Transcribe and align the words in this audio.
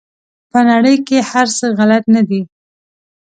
په 0.51 0.59
نړۍ 0.69 0.95
کې 1.07 1.17
هر 1.31 1.47
څه 1.57 1.65
غلط 1.79 2.03
نه 2.15 2.21
دي. 2.29 2.41